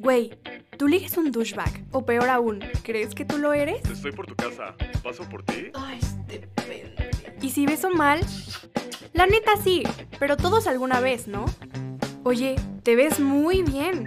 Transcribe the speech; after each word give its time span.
Güey, 0.00 0.30
tú 0.78 0.88
ligas 0.88 1.14
un 1.18 1.30
douchebag. 1.30 1.84
O 1.92 2.06
peor 2.06 2.30
aún, 2.30 2.60
¿crees 2.82 3.14
que 3.14 3.26
tú 3.26 3.36
lo 3.36 3.52
eres? 3.52 3.84
Estoy 3.84 4.12
por 4.12 4.26
tu 4.26 4.34
casa. 4.34 4.74
¿Paso 5.02 5.28
por 5.28 5.42
ti? 5.42 5.70
Ay, 5.74 6.00
depende. 6.26 7.10
¿Y 7.42 7.50
si 7.50 7.66
beso 7.66 7.90
mal? 7.90 8.20
La 9.12 9.26
neta 9.26 9.58
sí, 9.62 9.82
pero 10.18 10.38
todos 10.38 10.66
alguna 10.66 11.00
vez, 11.00 11.28
¿no? 11.28 11.44
Oye, 12.24 12.56
te 12.82 12.96
ves 12.96 13.20
muy 13.20 13.62
bien. 13.62 14.06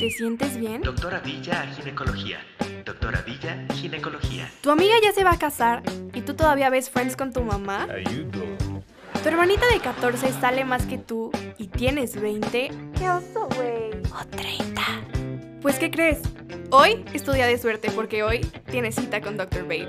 ¿Te 0.00 0.08
sientes 0.08 0.56
bien? 0.56 0.80
Doctora 0.80 1.20
Villa 1.20 1.66
Ginecología. 1.76 2.38
Doctora 2.86 3.20
Villa 3.20 3.66
Ginecología. 3.74 4.50
Tu 4.62 4.70
amiga 4.70 4.94
ya 5.02 5.12
se 5.12 5.24
va 5.24 5.32
a 5.32 5.38
casar 5.38 5.82
y 6.14 6.22
tú 6.22 6.32
todavía 6.32 6.70
ves 6.70 6.88
Friends 6.88 7.16
con 7.16 7.34
tu 7.34 7.42
mamá. 7.42 7.86
Ayudo. 7.94 8.61
Tu 9.22 9.28
hermanita 9.28 9.64
de 9.72 9.78
14 9.78 10.32
sale 10.32 10.64
más 10.64 10.84
que 10.84 10.98
tú 10.98 11.30
y 11.56 11.68
tienes 11.68 12.20
20. 12.20 12.72
¡Qué 12.98 13.08
oso, 13.08 13.48
güey! 13.54 13.92
O 14.12 14.26
30. 14.26 14.82
Pues, 15.62 15.78
¿qué 15.78 15.92
crees? 15.92 16.18
Hoy 16.70 17.04
es 17.14 17.22
tu 17.22 17.30
día 17.30 17.46
de 17.46 17.56
suerte 17.56 17.92
porque 17.94 18.24
hoy 18.24 18.40
tienes 18.68 18.96
cita 18.96 19.20
con 19.20 19.36
Dr. 19.36 19.62
Babe. 19.62 19.86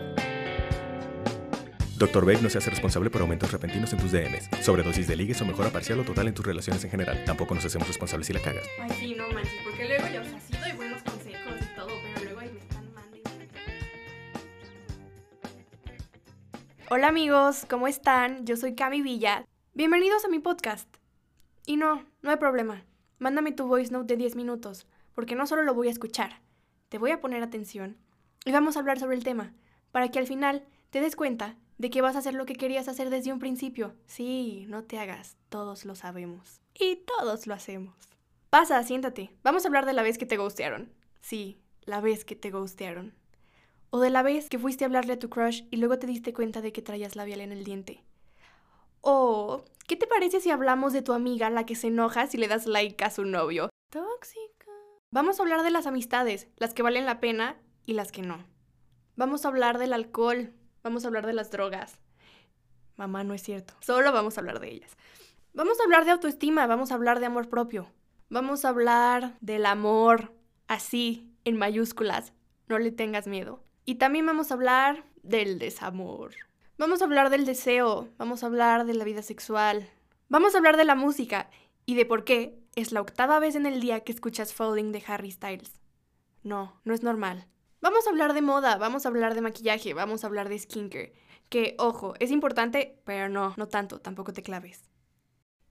Dr. 1.98 2.26
Babe 2.26 2.44
no 2.44 2.50
se 2.52 2.60
hace 2.60 2.70
responsable 2.70 3.10
por 3.10 3.22
aumentos 3.22 3.52
repentinos 3.52 3.92
en 3.94 4.00
tus 4.00 4.12
DMs, 4.12 4.50
sobredosis 4.62 5.08
de 5.08 5.16
ligues 5.16 5.42
o 5.42 5.46
mejora 5.46 5.72
parcial 5.72 6.00
o 6.02 6.04
total 6.04 6.28
en 6.28 6.36
tus 6.36 6.46
relaciones 6.46 6.84
en 6.84 6.92
general. 6.92 7.24
Tampoco 7.26 7.56
nos 7.56 7.66
hacemos 7.66 7.88
responsables 7.88 8.28
si 8.28 8.34
la 8.34 8.40
cagas. 8.40 8.66
Ay, 8.82 8.92
sí, 9.00 9.16
no 9.16 9.28
manches, 9.30 9.54
porque 9.64 9.88
luego 9.88 10.04
yo, 10.14 10.22
o 10.22 10.26
sea, 10.26 10.53
Hola 16.96 17.08
amigos, 17.08 17.66
¿cómo 17.68 17.88
están? 17.88 18.46
Yo 18.46 18.56
soy 18.56 18.76
Cami 18.76 19.02
Villa. 19.02 19.48
Bienvenidos 19.74 20.26
a 20.26 20.28
mi 20.28 20.38
podcast. 20.38 20.88
Y 21.66 21.76
no, 21.76 22.06
no 22.22 22.30
hay 22.30 22.38
problema. 22.38 22.86
Mándame 23.18 23.52
tu 23.52 23.66
voice 23.66 23.92
note 23.92 24.14
de 24.14 24.18
10 24.18 24.36
minutos, 24.36 24.86
porque 25.16 25.34
no 25.34 25.48
solo 25.48 25.64
lo 25.64 25.74
voy 25.74 25.88
a 25.88 25.92
escuchar, 25.92 26.44
te 26.90 27.00
voy 27.00 27.10
a 27.10 27.20
poner 27.20 27.42
atención 27.42 27.98
y 28.46 28.52
vamos 28.52 28.78
a 28.78 28.80
hablar 28.80 29.00
sobre 29.00 29.16
el 29.16 29.24
tema, 29.24 29.56
para 29.92 30.10
que 30.10 30.20
al 30.20 30.28
final 30.28 30.68
te 30.92 31.02
des 31.02 31.16
cuenta 31.16 31.58
de 31.80 31.90
que 31.90 32.04
vas 32.04 32.16
a 32.16 32.20
hacer 32.20 32.36
lo 32.36 32.46
que 32.46 32.54
querías 32.54 32.88
hacer 32.88 33.10
desde 33.10 33.34
un 33.34 33.40
principio. 33.40 33.96
Sí, 34.06 34.68
no 34.70 34.84
te 34.84 35.00
hagas, 35.00 35.36
todos 35.50 35.86
lo 35.86 35.96
sabemos. 35.96 36.62
Y 36.76 36.98
todos 36.98 37.48
lo 37.48 37.56
hacemos. 37.56 37.96
Pasa, 38.52 38.84
siéntate. 38.84 39.32
Vamos 39.42 39.66
a 39.66 39.68
hablar 39.68 39.88
de 39.88 39.94
la 39.94 40.04
vez 40.04 40.20
que 40.20 40.28
te 40.28 40.38
gustearon. 40.38 40.94
Sí, 41.22 41.60
la 41.86 42.02
vez 42.02 42.24
que 42.24 42.36
te 42.36 42.52
gustearon. 42.52 43.16
O 43.96 44.00
de 44.00 44.10
la 44.10 44.24
vez 44.24 44.50
que 44.50 44.58
fuiste 44.58 44.84
a 44.84 44.88
hablarle 44.88 45.14
a 45.14 45.20
tu 45.20 45.30
crush 45.30 45.66
y 45.70 45.78
luego 45.78 46.00
te 46.00 46.08
diste 46.08 46.34
cuenta 46.34 46.62
de 46.62 46.72
que 46.72 46.82
traías 46.82 47.16
labial 47.16 47.42
en 47.42 47.52
el 47.52 47.64
diente. 47.64 48.04
O, 49.02 49.66
¿qué 49.86 49.96
te 49.96 50.08
parece 50.08 50.42
si 50.42 50.50
hablamos 50.50 50.94
de 50.94 51.04
tu 51.04 51.14
amiga, 51.14 51.52
la 51.52 51.68
que 51.68 51.76
se 51.76 51.90
enoja 51.90 52.26
si 52.26 52.38
le 52.38 52.48
das 52.48 52.66
like 52.66 53.04
a 53.06 53.12
su 53.12 53.24
novio? 53.24 53.70
Tóxica. 53.92 54.72
Vamos 55.12 55.38
a 55.38 55.44
hablar 55.44 55.62
de 55.62 55.70
las 55.70 55.86
amistades, 55.86 56.48
las 56.58 56.74
que 56.74 56.82
valen 56.82 57.06
la 57.06 57.20
pena 57.20 57.56
y 57.86 57.94
las 57.94 58.12
que 58.12 58.24
no. 58.24 58.44
Vamos 59.16 59.46
a 59.46 59.50
hablar 59.50 59.78
del 59.78 59.94
alcohol, 59.94 60.56
vamos 60.82 61.06
a 61.06 61.10
hablar 61.10 61.28
de 61.28 61.34
las 61.34 61.52
drogas. 61.52 62.02
Mamá, 62.96 63.24
no 63.24 63.36
es 63.36 63.44
cierto. 63.44 63.76
Solo 63.82 64.12
vamos 64.12 64.36
a 64.36 64.42
hablar 64.42 64.60
de 64.60 64.72
ellas. 64.72 64.98
Vamos 65.54 65.80
a 65.80 65.84
hablar 65.84 66.06
de 66.06 66.12
autoestima, 66.14 66.66
vamos 66.66 66.92
a 66.92 66.96
hablar 66.96 67.20
de 67.20 67.28
amor 67.28 67.48
propio. 67.48 67.92
Vamos 68.30 68.66
a 68.66 68.70
hablar 68.70 69.38
del 69.40 69.68
amor, 69.68 70.34
así, 70.68 71.32
en 71.46 71.58
mayúsculas. 71.58 72.34
No 72.68 72.80
le 72.80 72.92
tengas 72.92 73.28
miedo. 73.28 73.64
Y 73.86 73.96
también 73.96 74.26
vamos 74.26 74.50
a 74.50 74.54
hablar 74.54 75.04
del 75.24 75.60
desamor. 75.60 76.32
Vamos 76.78 77.02
a 77.02 77.06
hablar 77.06 77.30
del 77.30 77.46
deseo, 77.46 78.08
vamos 78.18 78.44
a 78.44 78.46
hablar 78.46 78.86
de 78.86 78.94
la 78.94 79.04
vida 79.04 79.22
sexual. 79.22 79.90
Vamos 80.30 80.56
a 80.56 80.58
hablar 80.58 80.78
de 80.78 80.86
la 80.86 80.96
música 80.96 81.50
y 81.86 81.96
de 81.96 82.06
por 82.06 82.24
qué 82.24 82.60
es 82.76 82.92
la 82.92 83.02
octava 83.02 83.40
vez 83.40 83.56
en 83.56 83.66
el 83.66 83.82
día 83.82 84.00
que 84.02 84.12
escuchas 84.12 84.54
Falling 84.54 84.92
de 84.92 85.04
Harry 85.06 85.32
Styles. 85.32 85.80
No, 86.44 86.80
no 86.86 86.94
es 86.94 87.04
normal. 87.04 87.48
Vamos 87.82 88.08
a 88.08 88.10
hablar 88.10 88.34
de 88.34 88.42
moda, 88.42 88.78
vamos 88.78 89.06
a 89.06 89.10
hablar 89.10 89.36
de 89.36 89.42
maquillaje, 89.42 89.94
vamos 89.94 90.24
a 90.24 90.28
hablar 90.28 90.48
de 90.48 90.60
skincare. 90.60 91.14
Que, 91.50 91.76
ojo, 91.78 92.14
es 92.20 92.32
importante, 92.32 93.02
pero 93.04 93.28
no, 93.28 93.54
no 93.58 93.68
tanto, 93.68 94.00
tampoco 94.00 94.32
te 94.32 94.44
claves. 94.44 94.90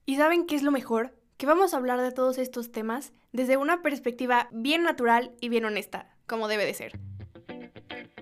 ¿Y 0.05 0.17
saben 0.17 0.47
qué 0.47 0.55
es 0.55 0.63
lo 0.63 0.71
mejor? 0.71 1.19
Que 1.39 1.47
vamos 1.47 1.73
a 1.73 1.79
hablar 1.79 2.01
de 2.03 2.13
todos 2.13 2.37
estos 2.37 2.71
temas 2.71 3.13
desde 3.33 3.57
una 3.57 3.81
perspectiva 3.81 4.49
bien 4.53 4.83
natural 4.83 5.35
y 5.41 5.49
bien 5.49 5.65
honesta, 5.65 6.15
como 6.27 6.49
debe 6.49 6.67
de 6.67 6.75
ser. 6.75 7.01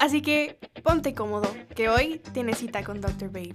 Así 0.00 0.22
que 0.22 0.58
ponte 0.82 1.12
cómodo, 1.12 1.54
que 1.76 1.90
hoy 1.90 2.22
tienes 2.32 2.56
cita 2.56 2.82
con 2.82 3.02
Dr. 3.02 3.28
Babe. 3.30 3.54